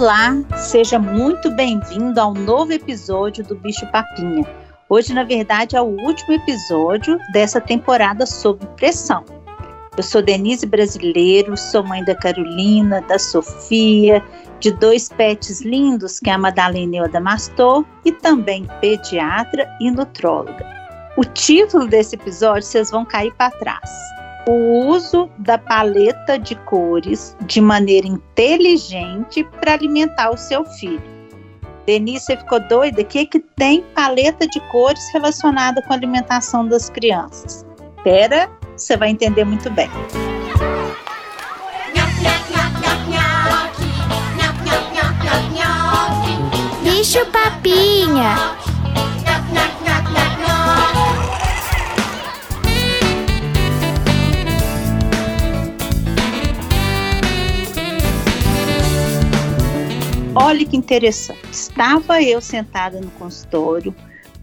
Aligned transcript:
Olá, 0.00 0.32
seja 0.56 0.96
muito 0.96 1.50
bem-vindo 1.50 2.20
ao 2.20 2.32
novo 2.32 2.72
episódio 2.72 3.44
do 3.44 3.56
Bicho 3.56 3.84
Papinha. 3.90 4.46
Hoje, 4.88 5.12
na 5.12 5.24
verdade, 5.24 5.74
é 5.74 5.82
o 5.82 5.86
último 5.86 6.34
episódio 6.34 7.18
dessa 7.32 7.60
temporada 7.60 8.24
sob 8.24 8.64
pressão. 8.76 9.24
Eu 9.96 10.02
sou 10.04 10.22
Denise 10.22 10.66
Brasileiro, 10.66 11.56
sou 11.56 11.82
mãe 11.82 12.04
da 12.04 12.14
Carolina, 12.14 13.00
da 13.08 13.18
Sofia, 13.18 14.22
de 14.60 14.70
dois 14.70 15.08
pets 15.08 15.62
lindos, 15.62 16.20
que 16.20 16.30
é 16.30 16.34
a 16.34 16.38
Madalena 16.38 16.98
e 16.98 17.00
o 17.00 17.04
Adamastor, 17.04 17.84
e 18.04 18.12
também 18.12 18.68
pediatra 18.80 19.68
e 19.80 19.90
nutróloga. 19.90 20.64
O 21.16 21.24
título 21.24 21.88
desse 21.88 22.14
episódio 22.14 22.62
vocês 22.62 22.92
vão 22.92 23.04
cair 23.04 23.34
para 23.34 23.50
trás 23.50 23.90
o 24.46 24.86
uso 24.86 25.28
da 25.38 25.58
paleta 25.58 26.38
de 26.38 26.54
cores 26.54 27.36
de 27.46 27.60
maneira 27.60 28.06
inteligente 28.06 29.44
para 29.60 29.74
alimentar 29.74 30.30
o 30.30 30.36
seu 30.36 30.64
filho. 30.64 31.18
Denise, 31.86 32.26
você 32.26 32.36
ficou 32.36 32.60
doida? 32.60 33.00
O 33.00 33.04
que, 33.04 33.24
que 33.24 33.40
tem 33.40 33.82
paleta 33.94 34.46
de 34.46 34.60
cores 34.68 35.02
relacionada 35.12 35.80
com 35.82 35.92
a 35.92 35.96
alimentação 35.96 36.66
das 36.68 36.90
crianças? 36.90 37.64
Espera, 37.96 38.50
você 38.76 38.96
vai 38.96 39.08
entender 39.08 39.44
muito 39.44 39.70
bem. 39.70 39.88
Bicho 46.82 47.24
papinha. 47.26 48.67
Olha 60.40 60.64
que 60.64 60.76
interessante. 60.76 61.40
Estava 61.50 62.22
eu 62.22 62.40
sentada 62.40 63.00
no 63.00 63.10
consultório, 63.12 63.92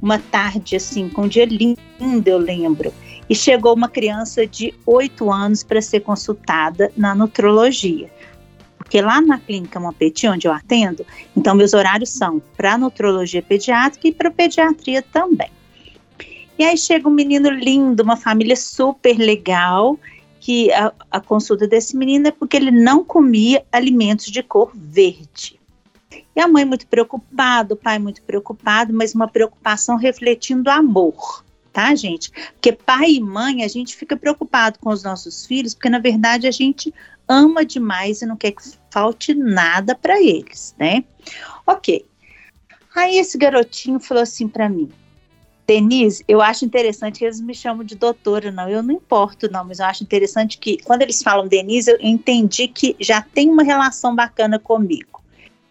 uma 0.01 0.19
tarde 0.19 0.75
assim, 0.75 1.07
com 1.07 1.21
um 1.21 1.27
dia 1.27 1.45
lindo, 1.45 1.79
eu 2.27 2.37
lembro, 2.37 2.93
e 3.29 3.33
chegou 3.33 3.73
uma 3.73 3.87
criança 3.87 4.45
de 4.45 4.73
8 4.85 5.31
anos 5.31 5.63
para 5.63 5.81
ser 5.81 6.01
consultada 6.01 6.91
na 6.97 7.15
nutrologia. 7.15 8.11
Porque 8.77 9.01
lá 9.01 9.21
na 9.21 9.39
clínica 9.39 9.79
Montpetit, 9.79 10.27
onde 10.27 10.49
eu 10.49 10.51
atendo, 10.51 11.05
então 11.35 11.55
meus 11.55 11.73
horários 11.73 12.09
são 12.09 12.41
para 12.57 12.77
nutrologia 12.77 13.41
pediátrica 13.41 14.09
e 14.09 14.11
para 14.11 14.29
pediatria 14.29 15.01
também. 15.01 15.49
E 16.59 16.65
aí 16.65 16.77
chega 16.77 17.07
um 17.07 17.11
menino 17.11 17.49
lindo, 17.49 18.03
uma 18.03 18.17
família 18.17 18.57
super 18.57 19.17
legal, 19.17 19.97
que 20.41 20.73
a, 20.73 20.91
a 21.09 21.21
consulta 21.21 21.65
desse 21.65 21.95
menino 21.95 22.27
é 22.27 22.31
porque 22.31 22.57
ele 22.57 22.69
não 22.69 23.01
comia 23.01 23.65
alimentos 23.71 24.25
de 24.25 24.43
cor 24.43 24.71
verde. 24.75 25.57
E 26.35 26.39
a 26.39 26.47
mãe 26.47 26.65
muito 26.65 26.87
preocupada, 26.87 27.73
o 27.73 27.77
pai 27.77 27.99
muito 27.99 28.21
preocupado, 28.23 28.93
mas 28.93 29.15
uma 29.15 29.27
preocupação 29.27 29.97
refletindo 29.97 30.69
amor, 30.69 31.43
tá, 31.71 31.93
gente? 31.95 32.31
Porque 32.53 32.71
pai 32.71 33.11
e 33.11 33.19
mãe, 33.19 33.63
a 33.63 33.67
gente 33.67 33.95
fica 33.95 34.15
preocupado 34.15 34.79
com 34.79 34.89
os 34.89 35.03
nossos 35.03 35.45
filhos, 35.45 35.73
porque 35.73 35.89
na 35.89 35.99
verdade 35.99 36.47
a 36.47 36.51
gente 36.51 36.93
ama 37.27 37.65
demais 37.65 38.21
e 38.21 38.25
não 38.25 38.35
quer 38.35 38.51
que 38.51 38.61
falte 38.91 39.33
nada 39.33 39.95
para 39.95 40.21
eles, 40.21 40.75
né? 40.77 41.03
Ok. 41.65 42.05
Aí 42.95 43.17
esse 43.17 43.37
garotinho 43.37 43.99
falou 43.99 44.23
assim 44.23 44.47
para 44.47 44.69
mim: 44.69 44.89
Denise, 45.67 46.23
eu 46.27 46.41
acho 46.41 46.63
interessante 46.63 47.19
que 47.19 47.25
eles 47.25 47.41
me 47.41 47.53
chamam 47.53 47.83
de 47.83 47.95
doutora, 47.95 48.51
não, 48.51 48.69
eu 48.69 48.83
não 48.83 48.93
importo, 48.93 49.51
não, 49.51 49.65
mas 49.65 49.79
eu 49.79 49.85
acho 49.85 50.03
interessante 50.03 50.57
que 50.57 50.77
quando 50.83 51.01
eles 51.01 51.21
falam 51.21 51.47
Denise, 51.47 51.91
eu 51.91 51.97
entendi 51.99 52.67
que 52.67 52.95
já 52.99 53.21
tem 53.21 53.49
uma 53.49 53.63
relação 53.63 54.15
bacana 54.15 54.59
comigo 54.59 55.24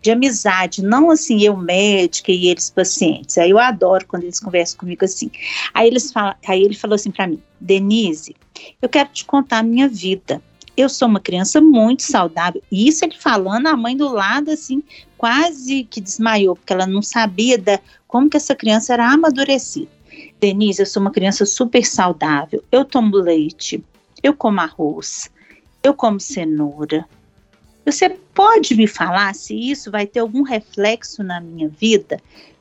de 0.04 0.10
amizade, 0.10 0.82
não 0.82 1.10
assim 1.10 1.40
eu 1.42 1.56
médica 1.56 2.30
e 2.30 2.48
eles 2.48 2.68
pacientes. 2.68 3.38
Aí 3.38 3.48
eu 3.48 3.58
adoro 3.58 4.06
quando 4.06 4.24
eles 4.24 4.38
conversam 4.38 4.78
comigo 4.78 5.02
assim. 5.02 5.30
Aí 5.72 5.88
eles 5.88 6.12
falam, 6.12 6.34
aí 6.46 6.62
ele 6.62 6.74
falou 6.74 6.94
assim 6.94 7.10
para 7.10 7.26
mim, 7.26 7.42
Denise, 7.58 8.36
eu 8.82 8.88
quero 8.88 9.08
te 9.08 9.24
contar 9.24 9.60
a 9.60 9.62
minha 9.62 9.88
vida. 9.88 10.42
Eu 10.76 10.90
sou 10.90 11.08
uma 11.08 11.20
criança 11.20 11.58
muito 11.58 12.02
saudável. 12.02 12.62
E 12.70 12.86
isso 12.86 13.02
ele 13.02 13.16
falando, 13.16 13.66
a 13.66 13.76
mãe 13.76 13.96
do 13.96 14.12
lado 14.12 14.50
assim, 14.50 14.82
quase 15.16 15.84
que 15.84 16.02
desmaiou, 16.02 16.54
porque 16.54 16.74
ela 16.74 16.86
não 16.86 17.00
sabia 17.00 17.56
da 17.56 17.80
como 18.06 18.28
que 18.28 18.36
essa 18.36 18.54
criança 18.54 18.92
era 18.92 19.10
amadurecida. 19.10 19.88
Denise, 20.38 20.82
eu 20.82 20.86
sou 20.86 21.00
uma 21.00 21.12
criança 21.12 21.46
super 21.46 21.86
saudável. 21.86 22.62
Eu 22.70 22.84
tomo 22.84 23.16
leite, 23.16 23.82
eu 24.22 24.34
como 24.34 24.60
arroz, 24.60 25.30
eu 25.82 25.94
como 25.94 26.20
cenoura, 26.20 27.08
você 27.84 28.08
pode 28.08 28.74
me 28.74 28.86
falar 28.86 29.34
se 29.34 29.54
isso 29.54 29.90
vai 29.90 30.06
ter 30.06 30.20
algum 30.20 30.42
reflexo 30.42 31.22
na 31.22 31.40
minha 31.40 31.68
vida? 31.68 32.20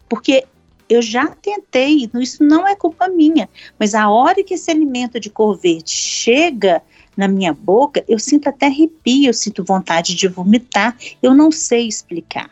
Porque 0.10 0.46
eu 0.90 1.02
já 1.02 1.28
tentei, 1.28 2.10
isso 2.16 2.44
não 2.44 2.68
é 2.68 2.76
culpa 2.76 3.08
minha, 3.08 3.50
mas 3.80 3.96
a 3.96 4.10
hora 4.10 4.44
que 4.44 4.54
esse 4.54 4.70
alimento 4.70 5.20
de 5.20 5.30
cor 5.30 5.58
verde 5.58 5.92
chega 5.92 6.82
na 7.16 7.28
minha 7.28 7.54
boca, 7.54 8.04
eu 8.08 8.20
sinto 8.20 8.50
até 8.50 8.68
arrepio, 8.68 9.28
eu 9.30 9.34
sinto 9.34 9.64
vontade 9.64 10.16
de 10.16 10.28
vomitar, 10.28 10.98
eu 11.22 11.34
não 11.34 11.52
sei 11.52 11.88
explicar. 11.88 12.50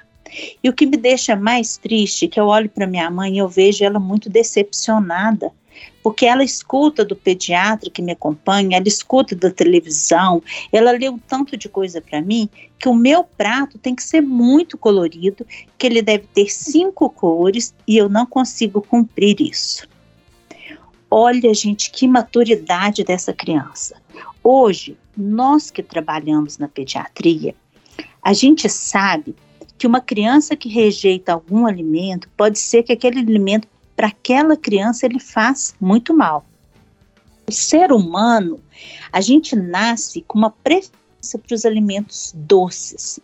E 0.63 0.69
o 0.69 0.73
que 0.73 0.85
me 0.85 0.97
deixa 0.97 1.35
mais 1.35 1.77
triste 1.77 2.25
é 2.25 2.27
que 2.27 2.39
eu 2.39 2.45
olho 2.45 2.69
para 2.69 2.87
minha 2.87 3.09
mãe 3.09 3.35
e 3.35 3.39
eu 3.39 3.49
vejo 3.49 3.83
ela 3.83 3.99
muito 3.99 4.29
decepcionada 4.29 5.51
porque 6.03 6.25
ela 6.25 6.43
escuta 6.43 7.05
do 7.05 7.15
pediatra 7.15 7.89
que 7.89 8.01
me 8.01 8.11
acompanha, 8.11 8.77
ela 8.77 8.87
escuta 8.87 9.35
da 9.35 9.51
televisão, 9.51 10.41
ela 10.71 10.91
leu 10.91 11.19
tanto 11.27 11.55
de 11.55 11.69
coisa 11.69 12.01
para 12.01 12.21
mim 12.21 12.49
que 12.79 12.89
o 12.89 12.93
meu 12.93 13.23
prato 13.23 13.77
tem 13.77 13.95
que 13.95 14.03
ser 14.03 14.21
muito 14.21 14.77
colorido, 14.77 15.45
que 15.77 15.85
ele 15.85 16.01
deve 16.01 16.25
ter 16.33 16.49
cinco 16.49 17.09
cores 17.09 17.73
e 17.87 17.97
eu 17.97 18.09
não 18.09 18.25
consigo 18.25 18.81
cumprir 18.81 19.39
isso. 19.39 19.87
Olha, 21.09 21.53
gente, 21.53 21.91
que 21.91 22.07
maturidade 22.07 23.03
dessa 23.03 23.33
criança. 23.33 24.01
Hoje, 24.43 24.97
nós 25.15 25.69
que 25.69 25.83
trabalhamos 25.83 26.57
na 26.57 26.67
pediatria, 26.67 27.53
a 28.23 28.33
gente 28.33 28.69
sabe 28.69 29.35
que 29.77 29.85
uma 29.85 29.99
criança 29.99 30.55
que 30.55 30.69
rejeita 30.69 31.33
algum 31.33 31.65
alimento 31.65 32.29
pode 32.37 32.59
ser 32.59 32.83
que 32.83 32.93
aquele 32.93 33.19
alimento 33.19 33.67
para 34.01 34.07
aquela 34.07 34.57
criança 34.57 35.05
ele 35.05 35.19
faz 35.19 35.75
muito 35.79 36.11
mal. 36.11 36.43
O 37.47 37.51
ser 37.51 37.91
humano, 37.91 38.59
a 39.13 39.21
gente 39.21 39.55
nasce 39.55 40.23
com 40.23 40.39
uma 40.39 40.49
preferência 40.49 41.37
para 41.37 41.53
os 41.53 41.65
alimentos 41.65 42.33
doces. 42.35 43.19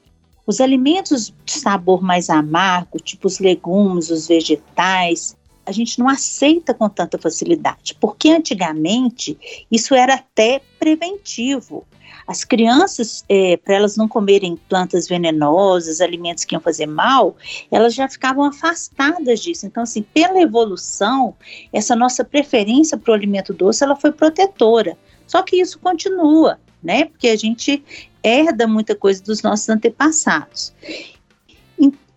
Os 0.45 0.61
alimentos 0.61 1.33
de 1.43 1.51
sabor 1.53 2.03
mais 2.03 2.29
amargo, 2.29 2.99
tipo 2.99 3.25
os 3.25 3.39
legumes, 3.39 4.11
os 4.11 4.27
vegetais, 4.27 5.35
a 5.67 5.71
gente 5.73 5.99
não 5.99 6.07
aceita 6.07 6.73
com 6.73 6.87
tanta 6.87 7.17
facilidade, 7.17 7.93
porque 7.99 8.29
antigamente 8.29 9.37
isso 9.69 9.93
era 9.93 10.15
até 10.15 10.61
preventivo. 10.79 11.85
As 12.25 12.43
crianças, 12.43 13.23
é, 13.27 13.57
para 13.57 13.75
elas 13.75 13.97
não 13.97 14.07
comerem 14.07 14.57
plantas 14.69 15.07
venenosas, 15.07 15.99
alimentos 15.99 16.45
que 16.45 16.55
iam 16.55 16.61
fazer 16.61 16.85
mal, 16.85 17.35
elas 17.69 17.93
já 17.93 18.07
ficavam 18.07 18.45
afastadas 18.45 19.41
disso. 19.41 19.65
Então, 19.65 19.83
assim, 19.83 20.01
pela 20.01 20.41
evolução, 20.41 21.35
essa 21.71 21.95
nossa 21.95 22.23
preferência 22.23 22.97
para 22.97 23.11
o 23.11 23.13
alimento 23.13 23.53
doce, 23.53 23.83
ela 23.83 23.95
foi 23.95 24.11
protetora. 24.11 24.97
Só 25.25 25.41
que 25.41 25.59
isso 25.59 25.79
continua, 25.79 26.59
né? 26.81 27.05
Porque 27.05 27.27
a 27.27 27.35
gente 27.35 27.83
herda 28.23 28.67
muita 28.67 28.95
coisa 28.95 29.21
dos 29.21 29.41
nossos 29.41 29.67
antepassados. 29.69 30.73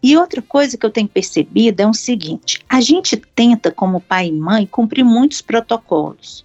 E 0.03 0.17
outra 0.17 0.41
coisa 0.41 0.77
que 0.77 0.87
eu 0.87 0.91
tenho 0.91 1.09
percebido 1.09 1.81
é 1.81 1.87
o 1.87 1.95
seguinte: 1.95 2.65
a 2.69 2.81
gente 2.81 3.17
tenta, 3.17 3.71
como 3.71 4.01
pai 4.01 4.29
e 4.29 4.33
mãe, 4.33 4.67
cumprir 4.67 5.05
muitos 5.05 5.41
protocolos. 5.41 6.45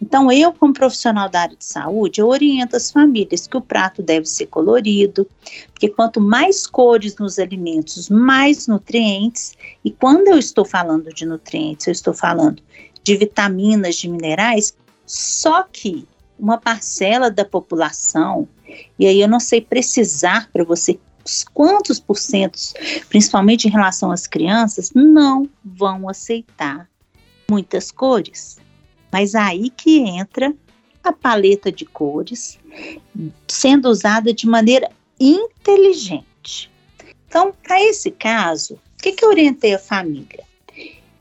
Então, 0.00 0.32
eu, 0.32 0.52
como 0.52 0.72
profissional 0.72 1.28
da 1.28 1.42
área 1.42 1.56
de 1.56 1.64
saúde, 1.64 2.20
eu 2.20 2.26
oriento 2.26 2.74
as 2.74 2.90
famílias 2.90 3.46
que 3.46 3.56
o 3.56 3.60
prato 3.60 4.02
deve 4.02 4.26
ser 4.26 4.46
colorido, 4.46 5.28
porque 5.72 5.88
quanto 5.88 6.20
mais 6.20 6.66
cores 6.66 7.16
nos 7.18 7.38
alimentos, 7.38 8.08
mais 8.08 8.66
nutrientes. 8.66 9.54
E 9.84 9.92
quando 9.92 10.26
eu 10.26 10.38
estou 10.38 10.64
falando 10.64 11.14
de 11.14 11.24
nutrientes, 11.24 11.86
eu 11.86 11.92
estou 11.92 12.12
falando 12.12 12.60
de 13.04 13.16
vitaminas, 13.16 13.94
de 13.94 14.08
minerais, 14.08 14.76
só 15.06 15.62
que 15.62 16.04
uma 16.36 16.58
parcela 16.58 17.30
da 17.30 17.44
população, 17.44 18.48
e 18.98 19.06
aí 19.06 19.20
eu 19.20 19.28
não 19.28 19.38
sei 19.38 19.60
precisar 19.60 20.50
para 20.52 20.64
você 20.64 20.98
quantos 21.52 22.00
porcentos, 22.00 22.74
principalmente 23.08 23.66
em 23.66 23.70
relação 23.70 24.10
às 24.10 24.26
crianças, 24.26 24.90
não 24.94 25.48
vão 25.64 26.08
aceitar 26.08 26.88
muitas 27.50 27.90
cores. 27.90 28.58
Mas 29.10 29.34
aí 29.34 29.70
que 29.70 29.98
entra 29.98 30.54
a 31.04 31.12
paleta 31.12 31.70
de 31.70 31.84
cores 31.84 32.58
sendo 33.46 33.88
usada 33.88 34.32
de 34.32 34.46
maneira 34.46 34.90
inteligente. 35.18 36.70
Então, 37.26 37.52
para 37.62 37.82
esse 37.82 38.10
caso, 38.10 38.74
o 38.74 39.02
que, 39.02 39.12
que 39.12 39.24
eu 39.24 39.28
orientei 39.28 39.74
a 39.74 39.78
família? 39.78 40.44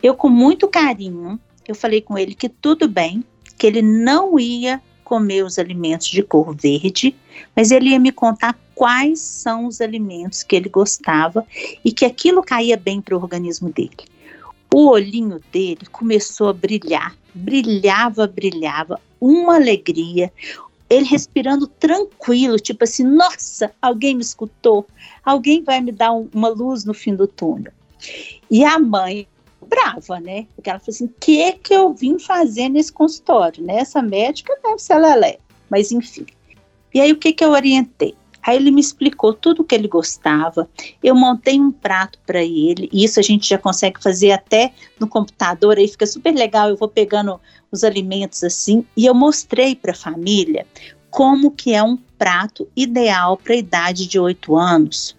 Eu, 0.02 0.16
com 0.16 0.30
muito 0.30 0.68
carinho, 0.68 1.40
eu 1.68 1.76
falei 1.76 2.02
com 2.02 2.18
ele 2.18 2.34
que 2.34 2.50
tudo 2.50 2.88
bem, 2.88 3.24
que 3.58 3.68
ele 3.68 3.82
não 3.82 4.40
ia 4.40 4.82
comer 5.04 5.44
os 5.44 5.60
alimentos 5.60 6.08
de 6.08 6.24
cor 6.24 6.56
verde, 6.56 7.16
mas 7.56 7.70
ele 7.70 7.90
ia 7.90 8.00
me 8.00 8.12
contar 8.12 8.58
quais 8.82 9.20
são 9.20 9.68
os 9.68 9.80
alimentos 9.80 10.42
que 10.42 10.56
ele 10.56 10.68
gostava 10.68 11.46
e 11.86 11.92
que 11.92 12.04
aquilo 12.04 12.42
caía 12.42 12.76
bem 12.76 13.00
para 13.00 13.16
o 13.16 13.22
organismo 13.22 13.72
dele. 13.72 13.92
O 14.74 14.88
olhinho 14.88 15.40
dele 15.52 15.86
começou 15.92 16.50
a 16.50 16.54
brilhar, 16.54 17.16
brilhava, 17.32 18.26
brilhava, 18.26 19.00
uma 19.20 19.58
alegria. 19.58 20.34
Ele 20.90 21.06
respirando 21.06 21.68
tranquilo, 21.68 22.58
tipo 22.58 22.84
assim: 22.84 23.04
nossa, 23.04 23.72
alguém 23.80 24.16
me 24.16 24.24
escutou, 24.24 24.88
alguém 25.24 25.64
vai 25.64 25.80
me 25.80 25.92
dar 25.92 26.14
um, 26.14 26.28
uma 26.34 26.50
luz 26.50 26.84
no 26.84 26.96
fim 26.96 27.14
do 27.14 27.28
túnel. 27.28 27.72
E 28.50 28.64
a 28.64 28.80
mãe 28.80 29.28
brava, 29.62 30.20
né? 30.20 30.48
Porque 30.56 30.72
ela 30.72 30.80
falou 30.80 30.96
assim: 30.96 31.06
o 31.06 31.14
que 31.20 31.52
que 31.54 31.76
eu 31.76 31.94
vim 31.94 32.18
fazer 32.18 32.68
nesse 32.68 32.92
consultório? 32.92 33.64
Né? 33.64 33.76
Essa 33.76 34.02
médica 34.02 34.58
deve 34.64 34.80
ser 34.80 34.98
lelé. 34.98 35.38
Mas 35.70 35.92
enfim. 35.92 36.26
E 36.92 37.00
aí 37.00 37.12
o 37.12 37.18
que, 37.18 37.32
que 37.32 37.46
eu 37.46 37.52
orientei? 37.52 38.16
Aí 38.44 38.56
ele 38.56 38.72
me 38.72 38.82
explicou 38.82 39.34
tudo 39.34 39.62
o 39.62 39.64
que 39.64 39.76
ele 39.76 39.88
gostava. 39.88 40.70
Eu 41.04 41.16
montei 41.16 41.60
um 41.60 41.72
prato 41.72 42.20
para 42.26 42.44
ele. 42.44 42.90
E 42.92 43.04
isso 43.04 43.20
a 43.20 43.24
gente 43.24 43.48
já 43.48 43.58
consegue 43.58 44.02
fazer 44.02 44.32
até 44.32 44.74
no 45.00 45.08
computador. 45.08 45.78
Aí 45.78 45.88
fica 45.88 46.06
super 46.06 46.34
legal. 46.34 46.70
Eu 46.70 46.78
vou 46.78 46.88
pegando 46.88 47.40
os 47.72 47.84
alimentos 47.84 48.44
assim 48.44 48.86
e 48.98 49.06
eu 49.06 49.14
mostrei 49.14 49.76
para 49.76 49.92
a 49.92 49.96
família 49.96 50.66
como 51.12 51.52
que 51.52 51.74
é 51.74 51.84
um 51.84 51.98
prato 52.18 52.68
ideal 52.76 53.36
para 53.36 53.54
a 53.54 53.58
idade 53.58 54.08
de 54.08 54.18
8 54.18 54.56
anos. 54.56 55.16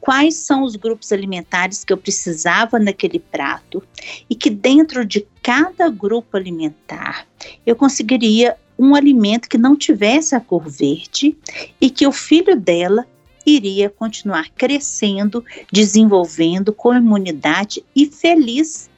Quais 0.00 0.34
são 0.36 0.62
os 0.62 0.74
grupos 0.74 1.12
alimentares 1.12 1.84
que 1.84 1.92
eu 1.92 1.96
precisava 1.98 2.78
naquele 2.78 3.18
prato 3.18 3.82
e 4.28 4.34
que 4.34 4.48
dentro 4.48 5.04
de 5.04 5.26
cada 5.42 5.88
grupo 5.90 6.36
alimentar 6.36 7.26
eu 7.66 7.76
conseguiria 7.76 8.56
um 8.78 8.94
alimento 8.94 9.48
que 9.48 9.58
não 9.58 9.76
tivesse 9.76 10.34
a 10.34 10.40
cor 10.40 10.68
verde 10.68 11.36
e 11.80 11.90
que 11.90 12.06
o 12.06 12.12
filho 12.12 12.56
dela 12.56 13.06
iria 13.46 13.90
continuar 13.90 14.48
crescendo, 14.50 15.44
desenvolvendo 15.70 16.72
com 16.72 16.94
imunidade 16.94 17.84
e 17.94 18.06
feliz, 18.06 18.88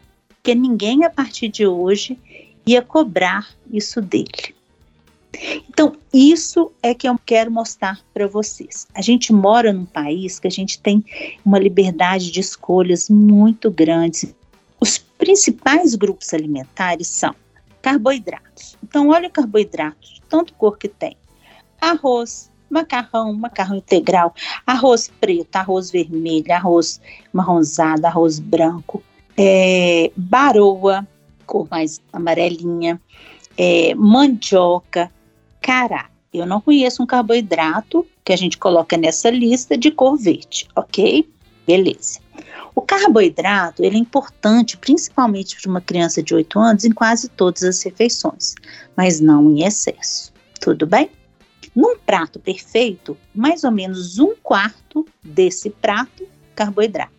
que 0.43 0.55
ninguém 0.55 1.05
a 1.05 1.11
partir 1.11 1.49
de 1.49 1.67
hoje 1.67 2.19
ia 2.67 2.81
cobrar 2.81 3.49
isso 3.70 4.00
dele. 4.00 4.55
Então, 5.69 5.94
isso 6.12 6.73
é 6.82 6.94
que 6.94 7.08
eu 7.08 7.19
quero 7.26 7.50
mostrar 7.50 8.00
para 8.14 8.26
vocês. 8.26 8.87
A 8.94 9.02
gente 9.02 9.32
mora 9.32 9.73
num 9.73 9.84
país 9.84 10.38
que 10.38 10.46
a 10.46 10.50
gente 10.50 10.81
tem 10.81 11.05
uma 11.44 11.58
liberdade 11.58 12.31
de 12.31 12.40
escolhas 12.40 13.11
muito 13.11 13.70
grande. 13.70 14.34
Os 14.81 14.99
principais 14.99 15.94
grupos 15.94 16.32
alimentares 16.32 17.08
são 17.08 17.34
carboidratos. 17.87 18.77
Então, 18.83 19.11
olha 19.11 19.29
o 19.29 19.31
carboidrato, 19.31 20.09
tanto 20.29 20.53
cor 20.55 20.77
que 20.77 20.88
tem: 20.88 21.17
arroz, 21.81 22.50
macarrão, 22.69 23.33
macarrão 23.33 23.77
integral, 23.77 24.35
arroz 24.67 25.09
preto, 25.21 25.55
arroz 25.55 25.93
vermelho, 25.93 26.53
arroz 26.53 27.00
marronzado, 27.33 28.05
arroz 28.05 28.41
branco, 28.41 29.05
é, 29.37 30.11
baroa, 30.17 31.06
cor 31.47 31.69
mais 31.71 32.00
amarelinha, 32.12 33.00
é, 33.56 33.94
mandioca, 33.94 35.09
cará. 35.61 36.11
Eu 36.35 36.44
não 36.44 36.61
conheço 36.61 37.05
um 37.05 37.06
carboidrato 37.06 38.05
que 38.25 38.33
a 38.33 38.37
gente 38.37 38.59
coloca 38.59 38.97
nessa 38.97 39.31
lista 39.31 39.79
de 39.79 39.93
cor 39.93 40.17
verde, 40.17 40.67
ok? 40.75 41.25
Beleza. 41.65 42.19
O 42.76 42.82
carboidrato 42.82 43.82
ele 43.82 43.96
é 43.96 43.99
importante, 43.99 44.76
principalmente 44.76 45.58
para 45.58 45.70
uma 45.70 45.81
criança 45.81 46.23
de 46.23 46.34
8 46.34 46.58
anos, 46.58 46.84
em 46.84 46.93
quase 46.93 47.26
todas 47.31 47.62
as 47.62 47.82
refeições, 47.82 48.55
mas 48.94 49.19
não 49.19 49.50
em 49.50 49.64
excesso. 49.64 50.31
Tudo 50.61 50.87
bem? 50.87 51.11
Num 51.75 51.96
prato 51.96 52.38
perfeito, 52.38 53.17
mais 53.34 53.64
ou 53.64 53.70
menos 53.70 54.19
um 54.19 54.34
quarto 54.43 55.06
desse 55.25 55.70
prato 55.70 56.28
carboidrato. 56.55 57.12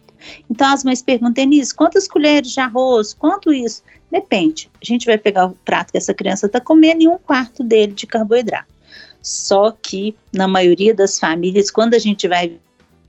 Então 0.48 0.72
as 0.72 0.84
mães 0.84 1.02
perguntam, 1.02 1.34
Denise, 1.34 1.74
quantas 1.74 2.08
colheres 2.08 2.52
de 2.52 2.60
arroz? 2.60 3.16
Quanto 3.16 3.52
isso? 3.52 3.82
Depende. 4.12 4.70
A 4.80 4.86
gente 4.86 5.08
vai 5.08 5.18
pegar 5.18 5.48
o 5.48 5.58
prato 5.66 5.92
que 5.92 5.98
essa 5.98 6.14
criança 6.14 6.46
está 6.46 6.62
comendo 6.62 7.02
e 7.02 7.08
um 7.08 7.18
quarto 7.18 7.64
dele 7.64 7.94
de 7.94 8.06
carboidrato. 8.06 8.72
Só 9.24 9.72
que 9.72 10.16
na 10.32 10.48
maioria 10.48 10.94
das 10.94 11.18
famílias, 11.18 11.72
quando 11.72 11.96
a 11.96 12.00
gente 12.00 12.28
vai 12.28 12.60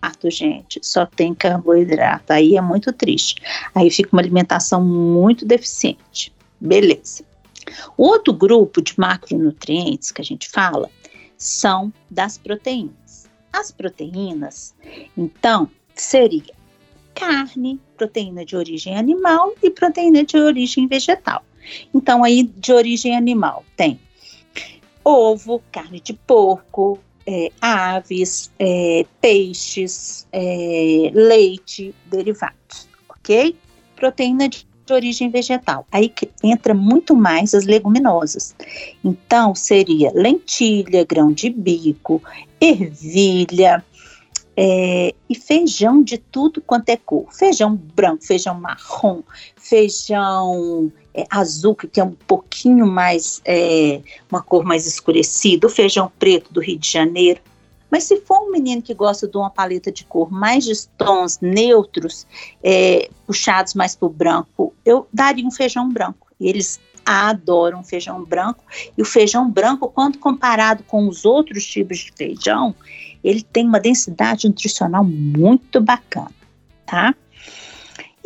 carboidrato, 0.00 0.31
gente, 0.31 0.81
só 0.83 1.06
tem 1.06 1.35
carboidrato. 1.35 2.33
Aí 2.33 2.56
é 2.56 2.61
muito 2.61 2.93
triste. 2.93 3.43
Aí 3.75 3.91
fica 3.91 4.11
uma 4.12 4.23
alimentação 4.23 4.83
muito 4.83 5.45
deficiente. 5.45 6.33
Beleza. 6.61 7.25
Outro 7.97 8.33
grupo 8.33 8.81
de 8.81 8.99
macronutrientes 8.99 10.11
que 10.11 10.21
a 10.21 10.25
gente 10.25 10.49
fala 10.49 10.91
são 11.37 11.93
das 12.11 12.39
proteínas. 12.39 13.29
As 13.53 13.71
proteínas, 13.71 14.75
então, 15.17 15.71
seria 15.95 16.55
carne, 17.15 17.81
proteína 17.97 18.45
de 18.45 18.56
origem 18.56 18.97
animal 18.97 19.53
e 19.62 19.71
proteína 19.71 20.25
de 20.25 20.37
origem 20.37 20.87
vegetal. 20.87 21.43
Então, 21.93 22.23
aí 22.25 22.45
de 22.45 22.73
origem 22.73 23.17
animal 23.17 23.65
tem 23.77 23.99
ovo, 25.05 25.62
carne 25.73 26.00
de 26.00 26.12
porco, 26.12 26.99
é, 27.29 27.53
aves, 27.61 28.51
é, 28.59 29.05
peixes, 29.21 30.27
é, 30.33 31.11
leite, 31.13 31.95
derivados, 32.07 32.89
ok? 33.07 33.55
Proteína 33.95 34.49
de 34.49 34.67
origem 34.91 35.29
vegetal. 35.29 35.87
Aí 35.93 36.11
entra 36.43 36.73
muito 36.73 37.15
mais 37.15 37.53
as 37.53 37.67
leguminosas. 37.67 38.57
Então, 39.05 39.55
seria 39.55 40.11
lentilha, 40.15 41.05
grão 41.05 41.31
de 41.31 41.51
bico, 41.51 42.23
ervilha, 42.59 43.85
é, 44.57 45.15
e 45.29 45.35
feijão 45.35 46.03
de 46.03 46.17
tudo 46.17 46.63
quanto 46.63 46.89
é 46.89 46.97
cor. 46.97 47.27
Feijão 47.31 47.77
branco, 47.77 48.25
feijão 48.25 48.59
marrom, 48.59 49.21
feijão 49.55 50.91
é, 51.19 51.26
azul, 51.31 51.75
que 51.75 52.00
é 52.00 52.05
um 52.05 52.12
pouquinho 52.12 52.87
mais, 52.87 53.41
é, 53.44 54.00
uma 54.31 54.41
cor 54.41 54.65
mais 54.65 54.87
escurecida, 54.87 55.67
o 55.67 55.70
feijão 55.70 56.12
preto 56.19 56.53
do 56.53 56.61
Rio 56.61 56.79
de 56.79 56.88
Janeiro. 56.88 57.41
Mas 57.91 58.05
se 58.05 58.20
for 58.20 58.47
um 58.47 58.53
menino 58.53 58.82
que 58.82 58.94
gosta 58.94 59.26
de 59.26 59.37
uma 59.37 59.50
paleta 59.50 59.91
de 59.91 60.05
cor 60.05 60.31
mais 60.31 60.65
de 60.65 60.87
tons 60.91 61.38
neutros, 61.41 62.26
é, 62.62 63.09
puxados 63.26 63.75
mais 63.75 63.97
para 63.97 64.06
o 64.06 64.11
branco, 64.11 64.75
eu 64.85 65.09
daria 65.12 65.47
um 65.47 65.50
feijão 65.50 65.88
branco. 65.91 66.29
E 66.38 66.49
eles 66.49 66.79
adoram 67.04 67.83
feijão 67.83 68.23
branco. 68.23 68.62
E 68.97 69.02
o 69.02 69.04
feijão 69.04 69.50
branco, 69.50 69.88
quando 69.88 70.19
comparado 70.19 70.85
com 70.85 71.09
os 71.09 71.25
outros 71.25 71.64
tipos 71.64 71.99
de 71.99 72.12
feijão, 72.14 72.75
ele 73.25 73.43
tem 73.43 73.66
uma 73.66 73.81
densidade 73.81 74.47
nutricional 74.47 75.02
muito 75.02 75.81
bacana, 75.81 76.31
tá? 76.87 77.14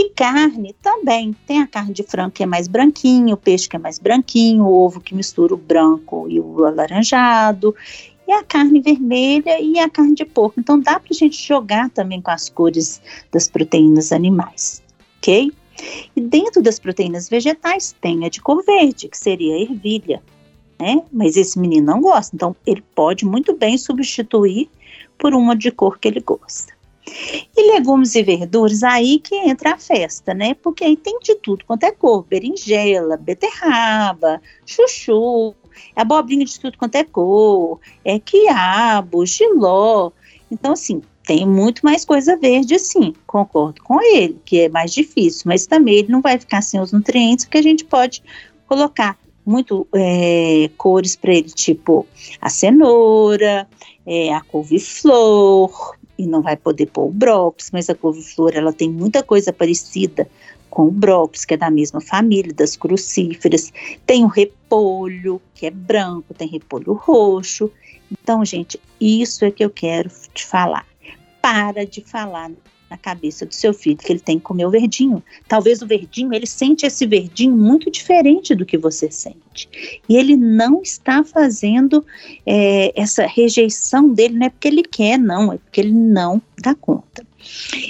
E 0.05 0.11
carne 0.11 0.75
também. 0.83 1.33
Tem 1.47 1.63
a 1.63 1.67
carne 1.67 1.95
de 1.95 2.03
frango 2.03 2.33
que 2.33 2.43
é 2.43 2.47
mais 2.47 2.67
branquinho, 2.67 3.35
o 3.35 3.37
peixe 3.37 3.69
que 3.69 3.77
é 3.77 3.79
mais 3.79 4.01
branquinho, 4.01 4.65
o 4.65 4.85
ovo 4.85 5.01
que 5.01 5.15
mistura 5.15 5.55
o 5.55 5.57
branco 5.57 6.27
e 6.29 6.41
o 6.41 6.65
alaranjado, 6.65 7.73
e 8.27 8.33
a 8.33 8.43
carne 8.43 8.81
vermelha 8.81 9.61
e 9.61 9.79
a 9.79 9.89
carne 9.89 10.17
de 10.17 10.25
porco. 10.25 10.59
Então 10.59 10.81
dá 10.81 10.99
para 10.99 11.11
a 11.13 11.15
gente 11.15 11.41
jogar 11.41 11.89
também 11.91 12.21
com 12.21 12.33
as 12.33 12.49
cores 12.49 13.01
das 13.31 13.47
proteínas 13.47 14.11
animais, 14.11 14.83
ok? 15.19 15.53
E 16.17 16.21
dentro 16.21 16.61
das 16.61 16.81
proteínas 16.81 17.29
vegetais 17.29 17.95
tem 18.01 18.25
a 18.25 18.29
de 18.29 18.41
cor 18.41 18.65
verde, 18.65 19.07
que 19.09 19.17
seria 19.17 19.55
a 19.55 19.61
ervilha, 19.61 20.21
né? 20.81 21.01
Mas 21.13 21.37
esse 21.37 21.57
menino 21.61 21.87
não 21.87 22.01
gosta, 22.01 22.35
então 22.35 22.57
ele 22.67 22.83
pode 22.93 23.25
muito 23.25 23.57
bem 23.57 23.79
substituir 23.79 24.69
por 25.17 25.33
uma 25.33 25.55
de 25.55 25.71
cor 25.71 25.97
que 25.97 26.09
ele 26.09 26.21
gosta. 26.21 26.82
Legumes 27.67 28.15
e 28.15 28.23
verduras, 28.23 28.83
aí 28.83 29.19
que 29.19 29.35
entra 29.35 29.75
a 29.75 29.79
festa, 29.79 30.35
né? 30.35 30.55
Porque 30.55 30.85
aí 30.85 30.97
tem 30.97 31.19
de 31.21 31.35
tudo 31.37 31.65
quanto 31.65 31.85
é 31.85 31.91
cor: 31.91 32.25
berinjela, 32.25 33.17
beterraba, 33.17 34.41
chuchu, 34.67 35.55
abobrinha 35.95 36.45
de 36.45 36.59
tudo 36.59 36.79
quanto 36.79 36.97
é 36.97 37.05
cor, 37.05 37.81
é 38.05 38.19
quiabo, 38.19 39.25
giló. 39.27 40.11
Então, 40.51 40.73
assim, 40.73 41.03
tem 41.27 41.47
muito 41.47 41.83
mais 41.83 42.05
coisa 42.05 42.37
verde, 42.37 42.79
sim, 42.79 43.15
concordo 43.27 43.83
com 43.83 44.01
ele, 44.03 44.39
que 44.45 44.63
é 44.63 44.69
mais 44.69 44.93
difícil, 44.93 45.45
mas 45.47 45.67
também 45.67 45.95
ele 45.95 46.13
não 46.13 46.21
vai 46.21 46.39
ficar 46.39 46.63
sem 46.63 46.81
os 46.81 46.93
nutrientes, 46.93 47.45
porque 47.45 47.59
a 47.59 47.63
gente 47.63 47.85
pode 47.85 48.23
colocar 48.67 49.19
muito 49.45 49.87
é, 49.95 50.71
cores 50.77 51.17
para 51.17 51.33
ele, 51.35 51.51
tipo 51.51 52.07
a 52.41 52.49
cenoura, 52.49 53.69
é, 54.07 54.33
a 54.33 54.41
couve-flor, 54.41 55.97
e 56.23 56.27
não 56.27 56.41
vai 56.41 56.57
poder 56.57 56.87
pôr 56.87 57.09
o 57.09 57.13
brócolis, 57.13 57.71
mas 57.73 57.91
a 57.91 57.95
couve-flor 57.97 58.53
ela 58.55 58.73
tem 58.73 58.89
muita 58.89 59.25
coisa 59.25 59.53
parecida 59.53 60.29
com 60.71 60.87
o 60.87 60.91
brócolis, 60.91 61.45
que 61.45 61.55
é 61.55 61.57
da 61.57 61.69
mesma 61.69 62.01
família, 62.01 62.55
das 62.55 62.77
crucíferas. 62.77 63.73
Tem 64.07 64.25
o 64.25 64.29
repolho, 64.29 65.43
que 65.53 65.67
é 65.67 65.71
branco, 65.71 66.33
tem 66.33 66.49
repolho 66.49 66.93
roxo. 66.93 67.71
Então, 68.11 68.45
gente, 68.45 68.81
isso 69.01 69.45
é 69.45 69.51
que 69.51 69.65
eu 69.65 69.71
quero 69.71 70.09
te 70.33 70.47
falar. 70.47 70.87
Para 71.43 71.85
de 71.85 72.01
falar 72.01 72.53
na 72.93 72.99
cabeça 72.99 73.47
do 73.47 73.55
seu 73.55 73.73
filho 73.73 73.97
que 73.97 74.13
ele 74.13 74.21
tem 74.21 74.39
que 74.39 74.45
comer 74.45 74.67
o 74.67 74.71
verdinho. 74.71 75.23
Talvez 75.49 75.81
o 75.81 75.87
verdinho, 75.87 76.35
ele 76.35 76.47
sente 76.47 76.85
esse 76.85 77.07
verdinho 77.07 77.57
muito 77.57 77.91
diferente 77.91 78.55
do 78.55 78.67
que 78.67 78.77
você 78.77 79.11
sente. 79.11 79.67
E 80.07 80.15
ele 80.15 80.37
não 80.37 80.83
está 80.83 81.25
fazendo 81.25 82.05
é, 82.45 82.93
essa 82.95 83.27
rejeição 83.27 84.13
dele, 84.13 84.35
não 84.35 84.47
é 84.47 84.51
porque 84.51 84.69
ele 84.69 84.83
quer, 84.83 85.19
não, 85.19 85.55
é 85.55 85.57
porque 85.57 85.81
ele 85.81 85.93
não 85.93 86.41
dá 86.59 86.75
conta. 86.75 87.27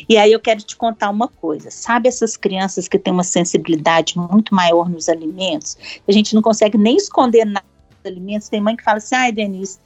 E 0.08 0.16
aí 0.16 0.32
eu 0.32 0.40
quero 0.40 0.62
te 0.62 0.76
contar 0.76 1.10
uma 1.10 1.26
coisa. 1.26 1.70
Sabe 1.70 2.08
essas 2.08 2.36
crianças 2.36 2.86
que 2.86 2.98
têm 2.98 3.12
uma 3.12 3.24
sensibilidade 3.24 4.16
muito 4.16 4.54
maior 4.54 4.88
nos 4.88 5.08
alimentos? 5.08 5.76
A 6.06 6.12
gente 6.12 6.32
não 6.34 6.40
consegue 6.40 6.78
nem 6.78 6.96
esconder 6.96 7.44
nada 7.44 7.71
alimentos. 8.06 8.48
Tem 8.48 8.60
mãe 8.60 8.76
que 8.76 8.82
fala 8.82 8.98
assim: 8.98 9.14
ai, 9.14 9.32
Denise, 9.32 9.78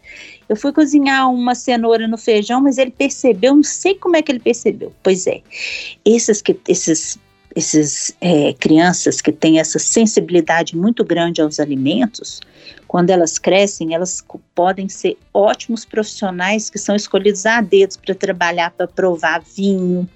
eu 0.49 0.57
fui 0.57 0.73
cozinhar 0.73 1.31
uma 1.31 1.55
cenoura 1.55 2.07
no 2.07 2.19
feijão, 2.19 2.61
mas 2.61 2.79
ele 2.79 2.91
percebeu, 2.91 3.55
não 3.55 3.63
sei 3.63 3.95
como 3.95 4.17
é 4.17 4.23
que 4.23 4.33
ele 4.33 4.41
percebeu. 4.41 4.93
Pois 5.03 5.27
é, 5.27 5.41
esses, 6.05 6.41
que, 6.43 6.59
esses 6.69 7.19
esses 7.57 8.15
é, 8.21 8.53
crianças 8.53 9.23
que 9.23 9.33
têm 9.33 9.59
essa 9.59 9.79
sensibilidade 9.79 10.77
muito 10.77 11.03
grande 11.03 11.41
aos 11.41 11.59
alimentos, 11.59 12.39
quando 12.97 13.11
elas 13.11 13.39
crescem, 13.39 13.95
elas 13.95 14.25
podem 14.55 14.89
ser 14.89 15.19
ótimos 15.35 15.85
profissionais 15.85 16.71
que 16.71 16.79
são 16.79 16.97
escolhidos 16.97 17.45
a 17.45 17.61
dedos 17.61 17.99
para 17.99 18.15
trabalhar, 18.15 18.71
para 18.71 18.89
provar 18.89 19.43
vinho, 19.43 20.09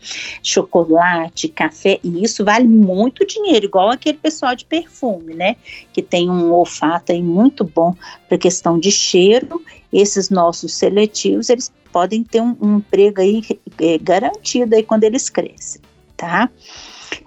chocolate, 0.42 1.48
café, 1.48 2.00
e 2.02 2.24
isso 2.24 2.42
vale 2.42 2.66
muito 2.66 3.26
dinheiro, 3.26 3.66
igual 3.66 3.90
aquele 3.90 4.16
pessoal 4.16 4.56
de 4.56 4.64
perfume, 4.64 5.34
né? 5.34 5.56
Que 5.92 6.00
tem 6.00 6.30
um 6.30 6.50
olfato 6.52 7.12
aí 7.12 7.22
muito 7.22 7.64
bom 7.64 7.94
para 8.26 8.38
questão 8.38 8.78
de 8.78 8.90
cheiro. 8.90 9.62
Esses 9.92 10.30
nossos 10.30 10.72
seletivos, 10.72 11.50
eles 11.50 11.70
podem 11.92 12.24
ter 12.24 12.40
um, 12.40 12.56
um 12.62 12.76
emprego 12.78 13.20
aí 13.20 13.42
é, 13.78 13.98
garantido 13.98 14.74
aí 14.74 14.82
quando 14.82 15.04
eles 15.04 15.28
crescem, 15.28 15.82
tá? 16.16 16.48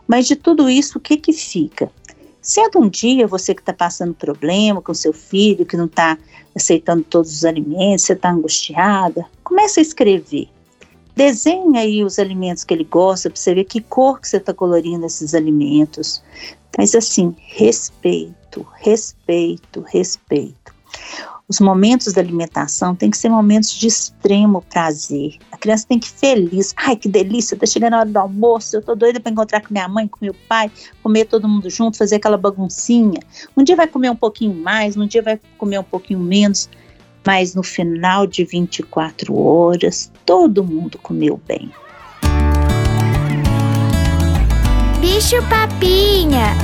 Mas 0.07 0.25
de 0.25 0.35
tudo 0.35 0.67
isso, 0.67 0.97
o 0.97 1.01
que 1.01 1.15
que 1.15 1.31
fica? 1.31 1.91
Sendo 2.43 2.77
um 2.79 2.89
dia 2.89 3.25
você 3.25 3.55
que 3.55 3.61
está 3.61 3.71
passando 3.71 4.13
problema 4.13 4.81
com 4.81 4.93
seu 4.93 5.13
filho, 5.13 5.65
que 5.65 5.77
não 5.77 5.85
está 5.85 6.17
aceitando 6.53 7.01
todos 7.01 7.31
os 7.31 7.45
alimentos, 7.45 8.05
você 8.05 8.11
está 8.11 8.31
angustiada, 8.31 9.25
comece 9.45 9.79
a 9.79 9.83
escrever. 9.83 10.49
Desenhe 11.15 11.77
aí 11.77 12.03
os 12.03 12.19
alimentos 12.19 12.65
que 12.65 12.73
ele 12.73 12.83
gosta 12.83 13.29
para 13.29 13.39
você 13.39 13.55
ver 13.55 13.63
que 13.63 13.79
cor 13.79 14.19
que 14.19 14.27
você 14.27 14.37
está 14.37 14.53
colorindo 14.53 15.05
esses 15.05 15.33
alimentos. 15.33 16.21
Mas 16.77 16.93
assim, 16.93 17.33
respeito, 17.37 18.67
respeito, 18.75 19.81
respeito. 19.87 20.72
Os 21.47 21.59
momentos 21.59 22.13
da 22.13 22.21
alimentação 22.21 22.95
têm 22.95 23.11
que 23.11 23.17
ser 23.17 23.29
momentos 23.29 23.69
de 23.71 23.87
extremo 23.87 24.61
prazer. 24.61 25.37
A 25.51 25.57
criança 25.57 25.85
tem 25.87 25.99
que 25.99 26.07
ir 26.07 26.11
feliz. 26.11 26.73
Ai, 26.77 26.95
que 26.95 27.09
delícia, 27.09 27.57
tá 27.57 27.65
chegando 27.65 27.95
a 27.95 27.99
hora 27.99 28.09
do 28.09 28.17
almoço, 28.17 28.77
eu 28.77 28.81
tô 28.81 28.95
doida 28.95 29.19
para 29.19 29.31
encontrar 29.31 29.61
com 29.61 29.73
minha 29.73 29.87
mãe, 29.87 30.07
com 30.07 30.19
meu 30.21 30.33
pai, 30.47 30.71
comer 31.01 31.25
todo 31.25 31.47
mundo 31.47 31.69
junto, 31.69 31.97
fazer 31.97 32.15
aquela 32.15 32.37
baguncinha. 32.37 33.19
Um 33.57 33.63
dia 33.63 33.75
vai 33.75 33.87
comer 33.87 34.09
um 34.09 34.15
pouquinho 34.15 34.53
mais, 34.53 34.95
um 34.95 35.05
dia 35.05 35.21
vai 35.21 35.39
comer 35.57 35.79
um 35.79 35.83
pouquinho 35.83 36.19
menos, 36.19 36.69
mas 37.25 37.53
no 37.53 37.61
final 37.61 38.25
de 38.25 38.45
24 38.45 39.37
horas, 39.37 40.11
todo 40.25 40.63
mundo 40.63 40.97
comeu 40.97 41.39
bem. 41.45 41.69
Bicho 45.01 45.43
papinha. 45.49 46.55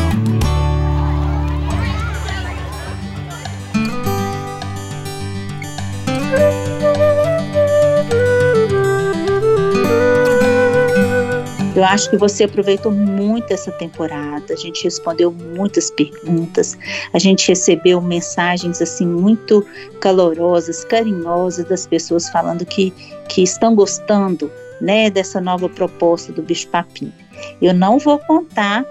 Eu 11.80 11.86
acho 11.86 12.10
que 12.10 12.18
você 12.18 12.44
aproveitou 12.44 12.92
muito 12.92 13.54
essa 13.54 13.72
temporada. 13.72 14.54
A 14.54 14.58
gente 14.58 14.84
respondeu 14.84 15.32
muitas 15.32 15.90
perguntas, 15.90 16.78
a 17.14 17.18
gente 17.18 17.48
recebeu 17.48 18.02
mensagens 18.02 18.82
assim 18.82 19.08
muito 19.08 19.66
calorosas, 20.02 20.84
carinhosas 20.84 21.64
das 21.70 21.88
pessoas 21.88 22.28
falando 22.28 22.66
que, 22.66 22.92
que 23.30 23.42
estão 23.42 23.74
gostando, 23.76 24.52
né, 24.82 25.10
dessa 25.10 25.40
nova 25.40 25.70
proposta 25.70 26.34
do 26.34 26.44
Bicho 26.44 26.68
Papinho. 26.68 27.14
Eu 27.62 27.74
não 27.74 27.98
vou 27.98 28.20
contar 28.20 28.84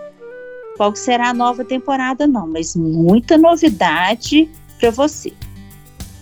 qual 0.78 0.96
será 0.96 1.28
a 1.28 1.34
nova 1.34 1.66
temporada 1.66 2.26
não, 2.26 2.46
mas 2.46 2.74
muita 2.74 3.36
novidade 3.36 4.48
para 4.80 4.90
você. 4.90 5.30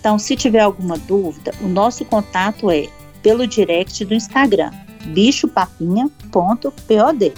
Então, 0.01 0.19
se 0.19 0.35
tiver 0.35 0.59
alguma 0.59 0.97
dúvida, 0.97 1.53
o 1.61 1.67
nosso 1.69 2.03
contato 2.03 2.69
é 2.69 2.89
pelo 3.23 3.47
direct 3.47 4.03
do 4.03 4.13
Instagram 4.13 4.71
bichopapinha.pod. 5.05 7.33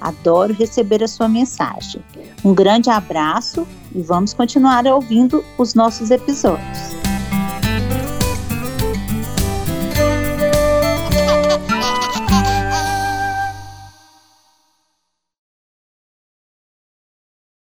Adoro 0.00 0.54
receber 0.54 1.02
a 1.02 1.08
sua 1.08 1.28
mensagem. 1.28 2.00
Um 2.44 2.54
grande 2.54 2.88
abraço 2.88 3.66
e 3.94 4.00
vamos 4.00 4.32
continuar 4.32 4.86
ouvindo 4.86 5.44
os 5.58 5.74
nossos 5.74 6.10
episódios. 6.10 7.07